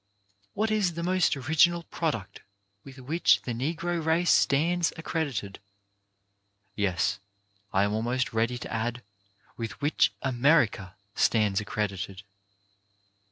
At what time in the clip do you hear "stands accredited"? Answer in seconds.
4.31-5.59, 11.13-12.23